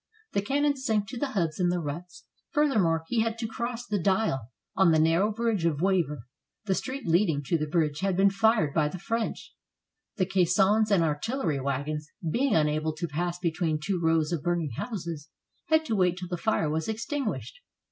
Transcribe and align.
The 0.31 0.41
cannon 0.41 0.75
sank 0.77 1.07
to 1.09 1.17
the 1.19 1.27
hubs 1.33 1.59
in 1.59 1.69
the 1.69 1.77
ruts. 1.79 2.25
Furthermore, 2.49 3.03
he 3.07 3.21
had 3.21 3.37
to 3.37 3.45
cross 3.47 3.85
the 3.85 3.99
Dyle 4.01 4.49
on 4.75 4.89
the 4.91 4.97
narrow 4.97 5.31
bridge 5.31 5.63
of 5.63 5.79
Wavre; 5.79 6.23
the 6.65 6.73
street 6.73 7.05
leading 7.05 7.43
to 7.43 7.55
the 7.59 7.67
bridge 7.67 7.99
had 7.99 8.17
been 8.17 8.31
fired 8.31 8.73
by 8.73 8.87
the 8.87 8.97
French; 8.97 9.53
the 10.15 10.25
caissons 10.25 10.89
and 10.89 11.03
artillery 11.03 11.59
wagons, 11.59 12.09
being 12.27 12.55
unable 12.55 12.95
to 12.95 13.07
pass 13.07 13.37
between 13.37 13.77
two 13.79 13.99
rows 14.01 14.31
of 14.31 14.41
burn 14.41 14.61
ing 14.61 14.71
houses, 14.71 15.29
had 15.67 15.85
to 15.85 15.95
wait 15.95 16.17
till 16.17 16.29
the 16.29 16.35
fire 16.35 16.67
was 16.67 16.87
extinguished. 16.87 17.59